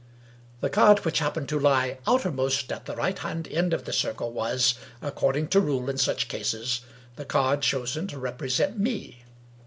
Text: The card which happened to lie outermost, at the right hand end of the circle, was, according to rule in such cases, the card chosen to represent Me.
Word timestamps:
The 0.61 0.69
card 0.71 1.05
which 1.05 1.19
happened 1.19 1.47
to 1.49 1.59
lie 1.59 1.99
outermost, 2.07 2.71
at 2.71 2.87
the 2.87 2.95
right 2.95 3.19
hand 3.19 3.47
end 3.47 3.71
of 3.71 3.85
the 3.85 3.93
circle, 3.93 4.31
was, 4.31 4.73
according 4.99 5.49
to 5.49 5.59
rule 5.61 5.91
in 5.91 5.99
such 5.99 6.27
cases, 6.27 6.81
the 7.17 7.23
card 7.25 7.61
chosen 7.61 8.07
to 8.07 8.17
represent 8.17 8.79
Me. 8.79 9.23